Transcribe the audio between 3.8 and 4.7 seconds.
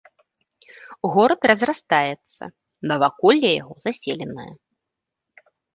заселенае.